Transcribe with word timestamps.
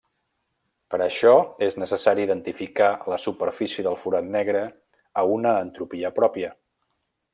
Per 0.93 0.99
a 0.99 1.03
això, 1.07 1.33
és 1.67 1.75
necessari 1.83 2.25
identificar 2.27 2.89
la 3.15 3.19
superfície 3.27 3.85
del 3.89 4.01
forat 4.07 4.33
negre 4.37 4.65
a 5.23 5.27
una 5.35 5.53
entropia 5.67 6.13
pròpia. 6.21 6.51